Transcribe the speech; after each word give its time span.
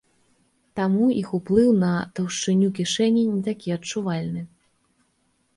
Таму 0.79 1.09
іх 1.21 1.27
уплыў 1.37 1.69
на 1.83 1.91
таўшчыню 2.19 2.71
кішэні 2.79 3.27
не 3.35 3.41
такі 3.49 3.69
адчувальны. 3.77 4.41